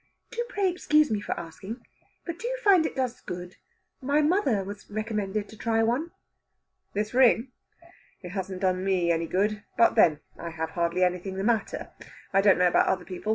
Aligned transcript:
"Do 0.31 0.43
pray 0.49 0.67
excuse 0.67 1.11
me 1.11 1.21
for 1.21 1.39
asking, 1.39 1.85
but 2.25 2.39
do 2.39 2.47
you 2.47 2.57
find 2.63 2.87
it 2.87 2.95
does 2.95 3.21
good? 3.21 3.57
My 4.01 4.19
mother 4.19 4.63
was 4.63 4.89
recommended 4.89 5.47
to 5.49 5.55
try 5.55 5.83
one." 5.83 6.09
"This 6.93 7.13
ring? 7.13 7.51
It 8.23 8.29
hasn't 8.29 8.61
done 8.61 8.83
me 8.83 9.11
any 9.11 9.27
good. 9.27 9.61
But 9.77 9.93
then, 9.93 10.21
I 10.39 10.49
have 10.49 10.71
hardly 10.71 11.03
anything 11.03 11.35
the 11.35 11.43
matter. 11.43 11.91
I 12.33 12.41
don't 12.41 12.57
know 12.57 12.67
about 12.67 12.87
other 12.87 13.05
people. 13.05 13.29